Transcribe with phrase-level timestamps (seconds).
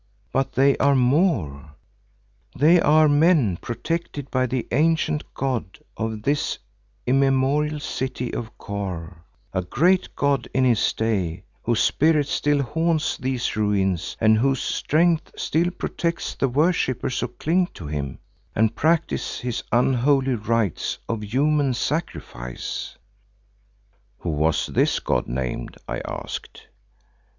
[0.31, 1.75] But they are more;
[2.57, 6.57] they are men protected by the ancient god of this
[7.05, 9.17] immemorial city of Kôr,
[9.53, 15.33] a great god in his day whose spirit still haunts these ruins and whose strength
[15.37, 18.17] still protects the worshippers who cling to him
[18.55, 22.97] and practise his unholy rites of human sacrifice."
[24.23, 26.69] "How was this god named?" I asked.